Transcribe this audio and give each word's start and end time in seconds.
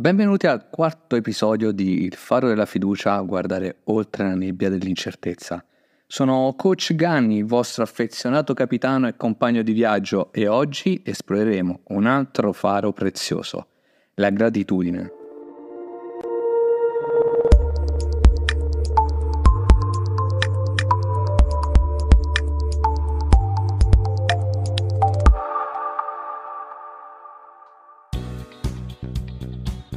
Benvenuti 0.00 0.46
al 0.46 0.70
quarto 0.70 1.14
episodio 1.14 1.72
di 1.72 2.04
Il 2.04 2.14
faro 2.14 2.48
della 2.48 2.64
fiducia 2.64 3.16
a 3.16 3.20
guardare 3.20 3.80
oltre 3.84 4.24
la 4.24 4.34
nebbia 4.34 4.70
dell'incertezza. 4.70 5.62
Sono 6.06 6.54
Coach 6.56 6.94
Ganni, 6.94 7.42
vostro 7.42 7.82
affezionato 7.82 8.54
capitano 8.54 9.08
e 9.08 9.16
compagno 9.18 9.60
di 9.60 9.72
viaggio 9.72 10.32
e 10.32 10.48
oggi 10.48 11.02
esploreremo 11.04 11.80
un 11.88 12.06
altro 12.06 12.54
faro 12.54 12.94
prezioso, 12.94 13.66
la 14.14 14.30
gratitudine. 14.30 15.19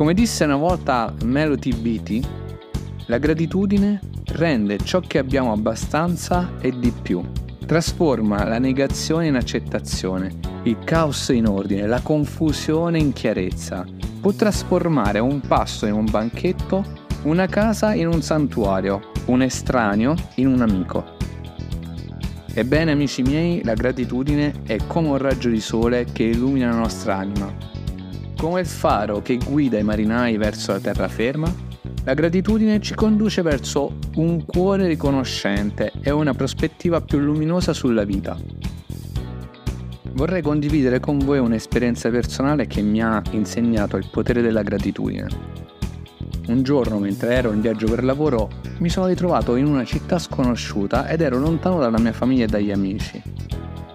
Come 0.00 0.14
disse 0.14 0.44
una 0.44 0.56
volta 0.56 1.12
Melody 1.24 1.74
Beatty, 1.74 2.22
la 3.04 3.18
gratitudine 3.18 4.00
rende 4.28 4.78
ciò 4.78 5.00
che 5.00 5.18
abbiamo 5.18 5.52
abbastanza 5.52 6.52
e 6.58 6.72
di 6.78 6.90
più. 6.90 7.22
Trasforma 7.66 8.42
la 8.48 8.58
negazione 8.58 9.26
in 9.26 9.34
accettazione, 9.34 10.32
il 10.62 10.78
caos 10.84 11.28
in 11.28 11.46
ordine, 11.46 11.86
la 11.86 12.00
confusione 12.00 12.98
in 12.98 13.12
chiarezza. 13.12 13.84
Può 14.22 14.32
trasformare 14.32 15.18
un 15.18 15.38
pasto 15.40 15.84
in 15.84 15.92
un 15.92 16.06
banchetto, 16.10 16.82
una 17.24 17.46
casa 17.46 17.92
in 17.92 18.06
un 18.06 18.22
santuario, 18.22 19.10
un 19.26 19.42
estraneo 19.42 20.14
in 20.36 20.46
un 20.46 20.62
amico. 20.62 21.04
Ebbene 22.54 22.92
amici 22.92 23.20
miei, 23.20 23.62
la 23.64 23.74
gratitudine 23.74 24.62
è 24.64 24.78
come 24.86 25.08
un 25.08 25.18
raggio 25.18 25.50
di 25.50 25.60
sole 25.60 26.06
che 26.10 26.22
illumina 26.22 26.70
la 26.70 26.78
nostra 26.78 27.16
anima 27.16 27.70
come 28.40 28.60
il 28.60 28.66
faro 28.66 29.20
che 29.20 29.36
guida 29.36 29.78
i 29.78 29.82
marinai 29.82 30.38
verso 30.38 30.72
la 30.72 30.80
terraferma, 30.80 31.54
la 32.04 32.14
gratitudine 32.14 32.80
ci 32.80 32.94
conduce 32.94 33.42
verso 33.42 33.98
un 34.14 34.46
cuore 34.46 34.86
riconoscente 34.86 35.92
e 36.00 36.10
una 36.10 36.32
prospettiva 36.32 37.02
più 37.02 37.18
luminosa 37.18 37.74
sulla 37.74 38.04
vita. 38.04 38.38
Vorrei 40.12 40.40
condividere 40.40 41.00
con 41.00 41.18
voi 41.18 41.38
un'esperienza 41.38 42.08
personale 42.08 42.66
che 42.66 42.80
mi 42.80 43.02
ha 43.02 43.22
insegnato 43.32 43.98
il 43.98 44.08
potere 44.10 44.40
della 44.40 44.62
gratitudine. 44.62 45.28
Un 46.48 46.62
giorno, 46.62 46.98
mentre 46.98 47.34
ero 47.34 47.52
in 47.52 47.60
viaggio 47.60 47.88
per 47.90 48.02
lavoro, 48.02 48.48
mi 48.78 48.88
sono 48.88 49.06
ritrovato 49.06 49.54
in 49.56 49.66
una 49.66 49.84
città 49.84 50.18
sconosciuta 50.18 51.06
ed 51.08 51.20
ero 51.20 51.38
lontano 51.38 51.78
dalla 51.78 51.98
mia 51.98 52.12
famiglia 52.12 52.44
e 52.44 52.48
dagli 52.48 52.72
amici. 52.72 53.22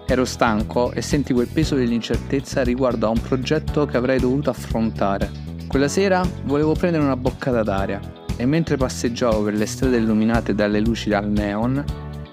Ero 0.08 0.24
stanco 0.24 0.92
e 0.92 1.02
sentivo 1.02 1.40
il 1.40 1.48
peso 1.48 1.74
dell'incertezza 1.74 2.62
riguardo 2.62 3.08
a 3.08 3.10
un 3.10 3.20
progetto 3.20 3.86
che 3.86 3.96
avrei 3.96 4.20
dovuto 4.20 4.50
affrontare. 4.50 5.28
Quella 5.66 5.88
sera 5.88 6.24
volevo 6.44 6.74
prendere 6.74 7.02
una 7.02 7.16
boccata 7.16 7.64
d'aria 7.64 8.00
e 8.36 8.46
mentre 8.46 8.76
passeggiavo 8.76 9.42
per 9.42 9.54
le 9.54 9.66
strade 9.66 9.96
illuminate 9.96 10.54
dalle 10.54 10.78
luci 10.78 11.12
al 11.12 11.28
neon, 11.28 11.84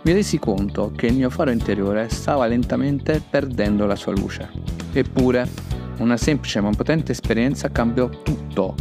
mi 0.04 0.12
resi 0.12 0.38
conto 0.38 0.92
che 0.96 1.08
il 1.08 1.16
mio 1.16 1.32
faro 1.32 1.50
interiore 1.50 2.10
stava 2.10 2.46
lentamente 2.46 3.20
perdendo 3.28 3.88
la 3.88 3.96
sua 3.96 4.12
luce. 4.12 4.52
Eppure, 4.92 5.50
una 5.98 6.18
semplice 6.18 6.62
ma 6.62 6.70
potente 6.70 7.12
esperienza 7.12 7.72
cambiò 7.72 8.08
tutto. 8.08 8.76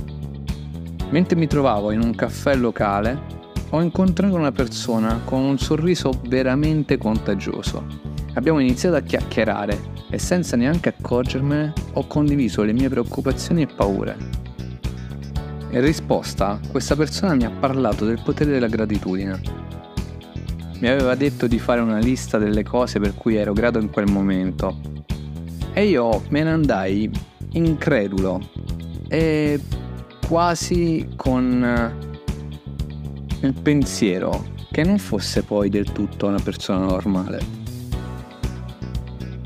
Mentre 1.09 1.37
mi 1.37 1.47
trovavo 1.47 1.93
in 1.93 2.03
un 2.03 2.15
caffè 2.15 2.55
locale, 2.57 3.41
ho 3.71 3.81
incontrato 3.81 4.35
una 4.35 4.53
persona 4.53 5.23
con 5.25 5.41
un 5.41 5.57
sorriso 5.57 6.11
veramente 6.29 6.99
contagioso 6.99 8.12
Abbiamo 8.35 8.61
iniziato 8.61 8.97
a 8.97 9.01
chiacchierare 9.01 9.79
e 10.09 10.19
senza 10.19 10.57
neanche 10.57 10.89
accorgermene 10.89 11.73
ho 11.93 12.07
condiviso 12.07 12.63
le 12.63 12.73
mie 12.73 12.89
preoccupazioni 12.89 13.63
e 13.63 13.67
paure. 13.67 14.17
In 15.71 15.81
risposta, 15.81 16.59
questa 16.71 16.97
persona 16.97 17.35
mi 17.35 17.45
ha 17.45 17.51
parlato 17.51 18.07
del 18.07 18.21
potere 18.23 18.53
della 18.53 18.69
gratitudine. 18.69 19.41
Mi 20.81 20.89
aveva 20.89 21.15
detto 21.15 21.47
di 21.47 21.59
fare 21.59 21.81
una 21.81 21.99
lista 21.99 22.39
delle 22.39 22.63
cose 22.63 22.99
per 22.99 23.15
cui 23.15 23.37
ero 23.37 23.53
grato 23.53 23.79
in 23.79 23.91
quel 23.91 24.11
momento. 24.11 24.81
E 25.73 25.85
io 25.85 26.23
me 26.29 26.43
ne 26.43 26.51
andai 26.51 27.11
incredulo 27.53 28.41
e 29.09 29.61
quasi 30.27 31.09
con 31.17 31.95
il 33.41 33.55
pensiero 33.63 34.47
che 34.71 34.85
non 34.85 34.99
fosse 34.99 35.43
poi 35.43 35.69
del 35.69 35.93
tutto 35.93 36.27
una 36.27 36.41
persona 36.43 36.85
normale. 36.85 37.62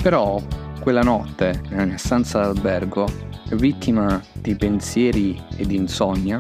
Però 0.07 0.41
quella 0.79 1.01
notte, 1.01 1.63
nella 1.71 1.97
stanza 1.97 2.39
d'albergo, 2.39 3.09
vittima 3.55 4.23
di 4.35 4.55
pensieri 4.55 5.37
e 5.57 5.67
di 5.67 5.75
insonnia, 5.75 6.39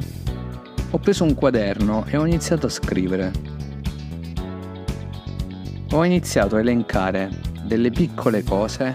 ho 0.90 0.98
preso 0.98 1.24
un 1.24 1.34
quaderno 1.34 2.04
e 2.06 2.16
ho 2.16 2.24
iniziato 2.24 2.66
a 2.66 2.68
scrivere. 2.68 3.32
Ho 5.90 6.04
iniziato 6.04 6.54
a 6.54 6.60
elencare 6.60 7.28
delle 7.64 7.90
piccole 7.90 8.44
cose 8.44 8.94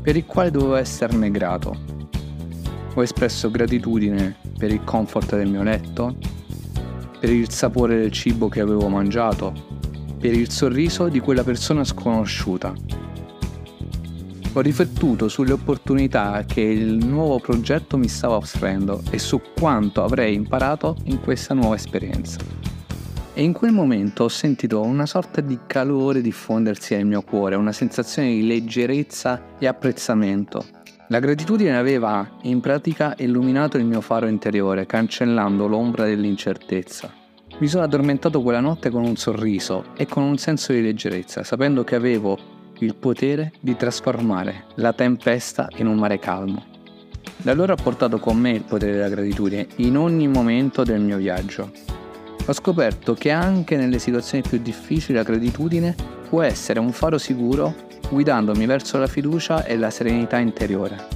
per 0.00 0.14
i 0.14 0.24
quali 0.24 0.52
dovevo 0.52 0.76
esserne 0.76 1.32
grato. 1.32 1.76
Ho 2.94 3.02
espresso 3.02 3.50
gratitudine 3.50 4.36
per 4.56 4.70
il 4.70 4.84
comfort 4.84 5.34
del 5.34 5.50
mio 5.50 5.64
letto, 5.64 6.14
per 7.18 7.28
il 7.28 7.50
sapore 7.50 7.96
del 7.96 8.12
cibo 8.12 8.48
che 8.48 8.60
avevo 8.60 8.86
mangiato, 8.86 9.52
per 10.16 10.32
il 10.32 10.48
sorriso 10.48 11.08
di 11.08 11.18
quella 11.18 11.42
persona 11.42 11.82
sconosciuta 11.82 13.02
ho 14.56 14.60
riflettuto 14.60 15.28
sulle 15.28 15.52
opportunità 15.52 16.44
che 16.46 16.60
il 16.60 17.04
nuovo 17.04 17.40
progetto 17.40 17.98
mi 17.98 18.06
stava 18.06 18.36
offrendo 18.36 19.02
e 19.10 19.18
su 19.18 19.40
quanto 19.58 20.04
avrei 20.04 20.34
imparato 20.34 20.96
in 21.04 21.20
questa 21.20 21.54
nuova 21.54 21.74
esperienza. 21.74 22.38
E 23.34 23.42
in 23.42 23.52
quel 23.52 23.72
momento 23.72 24.24
ho 24.24 24.28
sentito 24.28 24.80
una 24.80 25.06
sorta 25.06 25.40
di 25.40 25.58
calore 25.66 26.20
diffondersi 26.20 26.94
nel 26.94 27.04
mio 27.04 27.22
cuore, 27.22 27.56
una 27.56 27.72
sensazione 27.72 28.28
di 28.28 28.46
leggerezza 28.46 29.56
e 29.58 29.66
apprezzamento. 29.66 30.64
La 31.08 31.18
gratitudine 31.18 31.76
aveva 31.76 32.38
in 32.42 32.60
pratica 32.60 33.14
illuminato 33.18 33.76
il 33.76 33.84
mio 33.84 34.00
faro 34.00 34.28
interiore, 34.28 34.86
cancellando 34.86 35.66
l'ombra 35.66 36.04
dell'incertezza. 36.04 37.12
Mi 37.58 37.66
sono 37.66 37.82
addormentato 37.82 38.40
quella 38.40 38.60
notte 38.60 38.88
con 38.90 39.02
un 39.02 39.16
sorriso 39.16 39.86
e 39.96 40.06
con 40.06 40.22
un 40.22 40.38
senso 40.38 40.72
di 40.72 40.80
leggerezza, 40.80 41.42
sapendo 41.42 41.82
che 41.82 41.96
avevo 41.96 42.54
il 42.78 42.94
potere 42.94 43.52
di 43.60 43.76
trasformare 43.76 44.64
la 44.76 44.92
tempesta 44.92 45.68
in 45.76 45.86
un 45.86 45.96
mare 45.96 46.18
calmo. 46.18 46.64
Da 47.36 47.50
allora 47.50 47.74
ho 47.74 47.82
portato 47.82 48.18
con 48.18 48.38
me 48.38 48.50
il 48.50 48.62
potere 48.62 48.92
della 48.92 49.08
gratitudine 49.08 49.66
in 49.76 49.96
ogni 49.96 50.28
momento 50.28 50.82
del 50.82 51.00
mio 51.00 51.18
viaggio. 51.18 51.70
Ho 52.46 52.52
scoperto 52.52 53.14
che 53.14 53.30
anche 53.30 53.76
nelle 53.76 53.98
situazioni 53.98 54.42
più 54.46 54.58
difficili 54.58 55.16
la 55.16 55.22
gratitudine 55.22 55.94
può 56.28 56.42
essere 56.42 56.78
un 56.78 56.92
faro 56.92 57.18
sicuro 57.18 57.74
guidandomi 58.10 58.66
verso 58.66 58.98
la 58.98 59.06
fiducia 59.06 59.64
e 59.64 59.76
la 59.76 59.90
serenità 59.90 60.38
interiore. 60.38 61.06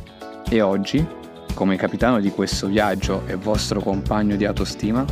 E 0.49 0.61
oggi, 0.61 1.07
come 1.55 1.77
capitano 1.77 2.21
di 2.21 2.31
questo 2.31 2.67
viaggio 2.67 3.27
e 3.27 3.37
vostro 3.37 3.81
compagno 3.81 4.37
di 4.37 4.45
autostima, 4.45 5.05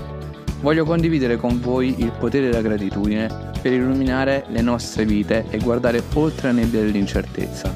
voglio 0.61 0.84
condividere 0.84 1.37
con 1.37 1.61
voi 1.61 1.94
il 1.99 2.12
potere 2.19 2.47
della 2.47 2.62
gratitudine 2.62 3.53
per 3.61 3.72
illuminare 3.72 4.44
le 4.49 4.62
nostre 4.62 5.05
vite 5.05 5.47
e 5.50 5.59
guardare 5.59 6.03
oltre 6.15 6.49
la 6.53 6.61
nebbia 6.61 6.81
dell'incertezza. 6.81 7.72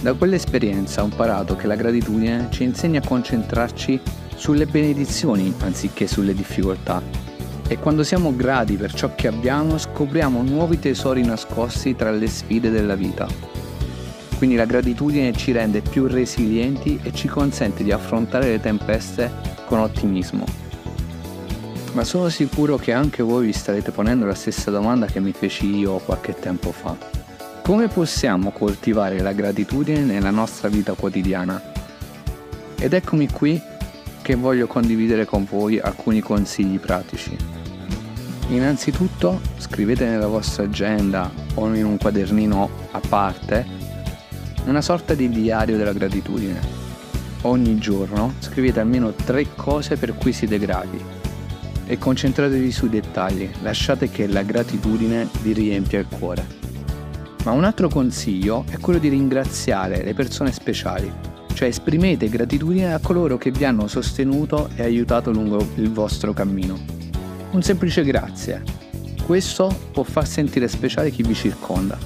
Da 0.00 0.12
quell'esperienza 0.14 1.02
ho 1.02 1.06
imparato 1.06 1.56
che 1.56 1.66
la 1.66 1.76
gratitudine 1.76 2.48
ci 2.50 2.62
insegna 2.64 3.00
a 3.00 3.06
concentrarci 3.06 4.00
sulle 4.34 4.66
benedizioni 4.66 5.54
anziché 5.60 6.06
sulle 6.06 6.34
difficoltà. 6.34 7.02
E 7.66 7.78
quando 7.78 8.02
siamo 8.02 8.34
grati 8.36 8.76
per 8.76 8.92
ciò 8.92 9.14
che 9.14 9.28
abbiamo 9.28 9.78
scopriamo 9.78 10.42
nuovi 10.42 10.78
tesori 10.78 11.24
nascosti 11.24 11.96
tra 11.96 12.10
le 12.10 12.26
sfide 12.26 12.70
della 12.70 12.94
vita. 12.94 13.26
Quindi 14.36 14.56
la 14.56 14.66
gratitudine 14.66 15.32
ci 15.32 15.52
rende 15.52 15.80
più 15.80 16.06
resilienti 16.06 16.98
e 17.02 17.12
ci 17.12 17.28
consente 17.28 17.82
di 17.82 17.92
affrontare 17.92 18.50
le 18.50 18.60
tempeste 18.60 19.32
con 19.64 19.78
ottimismo 19.78 20.64
ma 21.94 22.02
sono 22.02 22.28
sicuro 22.28 22.76
che 22.76 22.92
anche 22.92 23.22
voi 23.22 23.46
vi 23.46 23.52
starete 23.52 23.92
ponendo 23.92 24.26
la 24.26 24.34
stessa 24.34 24.70
domanda 24.70 25.06
che 25.06 25.20
mi 25.20 25.32
feci 25.32 25.76
io 25.76 25.98
qualche 25.98 26.34
tempo 26.34 26.72
fa. 26.72 26.96
Come 27.62 27.86
possiamo 27.86 28.50
coltivare 28.50 29.20
la 29.20 29.32
gratitudine 29.32 30.00
nella 30.00 30.30
nostra 30.30 30.68
vita 30.68 30.94
quotidiana? 30.94 31.62
Ed 32.76 32.92
eccomi 32.92 33.28
qui 33.28 33.62
che 34.22 34.34
voglio 34.34 34.66
condividere 34.66 35.24
con 35.24 35.46
voi 35.48 35.78
alcuni 35.78 36.20
consigli 36.20 36.80
pratici. 36.80 37.36
Innanzitutto 38.48 39.40
scrivete 39.58 40.04
nella 40.04 40.26
vostra 40.26 40.64
agenda 40.64 41.30
o 41.54 41.72
in 41.72 41.84
un 41.84 41.96
quadernino 41.96 42.68
a 42.90 43.00
parte 43.08 43.64
una 44.64 44.82
sorta 44.82 45.14
di 45.14 45.28
diario 45.28 45.76
della 45.76 45.92
gratitudine. 45.92 46.82
Ogni 47.42 47.78
giorno 47.78 48.34
scrivete 48.40 48.80
almeno 48.80 49.12
tre 49.12 49.46
cose 49.54 49.96
per 49.96 50.14
cui 50.14 50.32
siete 50.32 50.58
grati 50.58 51.13
e 51.86 51.98
concentratevi 51.98 52.70
sui 52.70 52.88
dettagli, 52.88 53.48
lasciate 53.62 54.10
che 54.10 54.26
la 54.26 54.42
gratitudine 54.42 55.28
vi 55.42 55.52
riempia 55.52 55.98
il 55.98 56.06
cuore. 56.08 56.46
Ma 57.44 57.50
un 57.52 57.64
altro 57.64 57.88
consiglio 57.88 58.64
è 58.70 58.78
quello 58.78 58.98
di 58.98 59.08
ringraziare 59.08 60.02
le 60.02 60.14
persone 60.14 60.52
speciali. 60.52 61.12
cioè 61.54 61.68
esprimete 61.68 62.28
gratitudine 62.28 62.92
a 62.92 62.98
coloro 62.98 63.38
che 63.38 63.50
vi 63.50 63.64
hanno 63.64 63.86
sostenuto 63.86 64.68
e 64.74 64.82
aiutato 64.82 65.30
lungo 65.30 65.66
il 65.76 65.90
vostro 65.90 66.32
cammino. 66.32 66.78
Un 67.52 67.62
semplice 67.62 68.02
grazie. 68.02 68.62
Questo 69.24 69.74
può 69.92 70.02
far 70.02 70.26
sentire 70.26 70.68
speciale 70.68 71.10
chi 71.10 71.22
vi 71.22 71.34
circonda. 71.34 71.96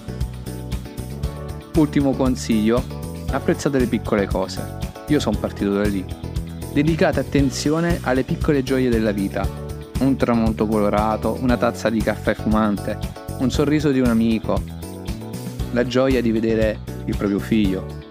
Ultimo 1.77 2.13
consiglio, 2.13 2.85
apprezzate 3.31 3.79
le 3.79 3.87
piccole 3.87 4.27
cose. 4.27 4.77
Io 5.09 5.19
sono 5.19 5.39
partito 5.39 5.73
da 5.73 5.85
lì. 5.85 6.05
Dedicate 6.73 7.19
attenzione 7.19 8.01
alle 8.03 8.25
piccole 8.25 8.63
gioie 8.63 8.91
della 8.91 9.13
vita. 9.13 9.67
Un 9.99 10.17
tramonto 10.17 10.67
colorato, 10.67 11.37
una 11.41 11.57
tazza 11.57 11.91
di 11.91 12.01
caffè 12.01 12.35
fumante, 12.35 12.99
un 13.39 13.51
sorriso 13.51 13.91
di 13.91 14.01
un 14.01 14.07
amico, 14.07 14.63
la 15.73 15.87
gioia 15.87 16.23
di 16.23 16.31
vedere 16.31 16.81
il 17.05 17.17
proprio 17.17 17.39
figlio, 17.39 18.07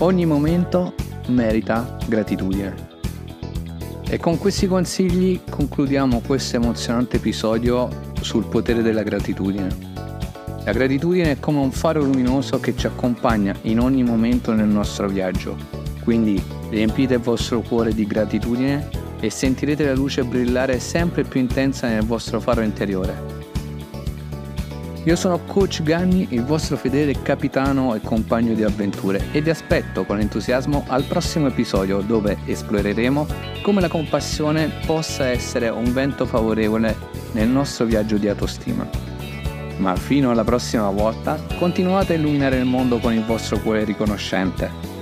Ogni 0.00 0.26
momento 0.26 0.92
merita 1.28 1.96
gratitudine. 2.06 2.74
E 4.06 4.18
con 4.18 4.36
questi 4.36 4.66
consigli 4.66 5.40
concludiamo 5.48 6.20
questo 6.20 6.56
emozionante 6.56 7.16
episodio 7.16 7.88
sul 8.20 8.44
potere 8.44 8.82
della 8.82 9.02
gratitudine. 9.02 9.68
La 10.66 10.72
gratitudine 10.72 11.30
è 11.30 11.40
come 11.40 11.60
un 11.60 11.72
faro 11.72 12.02
luminoso 12.02 12.60
che 12.60 12.76
ci 12.76 12.86
accompagna 12.86 13.54
in 13.62 13.80
ogni 13.80 14.02
momento 14.02 14.52
nel 14.52 14.68
nostro 14.68 15.08
viaggio. 15.08 15.56
Quindi 16.04 16.42
riempite 16.68 17.14
il 17.14 17.20
vostro 17.20 17.62
cuore 17.62 17.94
di 17.94 18.06
gratitudine 18.06 18.90
e 19.20 19.30
sentirete 19.30 19.84
la 19.84 19.94
luce 19.94 20.24
brillare 20.24 20.78
sempre 20.78 21.24
più 21.24 21.40
intensa 21.40 21.88
nel 21.88 22.04
vostro 22.04 22.40
faro 22.40 22.60
interiore. 22.62 23.36
Io 25.06 25.14
sono 25.14 25.38
Coach 25.38 25.84
Ganni, 25.84 26.26
il 26.30 26.42
vostro 26.42 26.76
fedele 26.76 27.22
capitano 27.22 27.94
e 27.94 28.00
compagno 28.00 28.54
di 28.54 28.64
avventure 28.64 29.26
e 29.30 29.40
vi 29.40 29.50
aspetto 29.50 30.04
con 30.04 30.18
entusiasmo 30.18 30.84
al 30.88 31.04
prossimo 31.04 31.46
episodio 31.46 32.00
dove 32.00 32.38
esploreremo 32.44 33.26
come 33.62 33.80
la 33.80 33.88
compassione 33.88 34.68
possa 34.84 35.26
essere 35.26 35.68
un 35.68 35.92
vento 35.92 36.26
favorevole 36.26 36.96
nel 37.32 37.46
nostro 37.46 37.84
viaggio 37.84 38.16
di 38.16 38.26
autostima. 38.26 38.88
Ma 39.76 39.94
fino 39.94 40.32
alla 40.32 40.42
prossima 40.42 40.90
volta, 40.90 41.40
continuate 41.56 42.14
a 42.14 42.16
illuminare 42.16 42.56
il 42.56 42.64
mondo 42.64 42.98
con 42.98 43.12
il 43.12 43.24
vostro 43.24 43.60
cuore 43.60 43.84
riconoscente 43.84 44.95